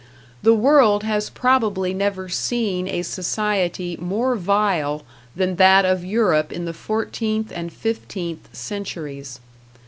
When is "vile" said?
4.35-5.03